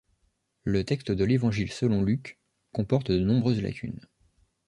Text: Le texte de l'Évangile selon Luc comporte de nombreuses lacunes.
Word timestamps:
Le 0.63 0.83
texte 0.83 1.11
de 1.11 1.23
l'Évangile 1.23 1.71
selon 1.71 2.01
Luc 2.01 2.39
comporte 2.71 3.11
de 3.11 3.19
nombreuses 3.19 3.61
lacunes. 3.61 4.01